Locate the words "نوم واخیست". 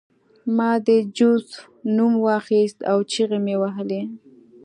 1.95-2.77